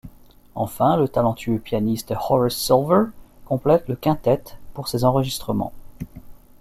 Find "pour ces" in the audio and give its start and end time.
4.73-5.05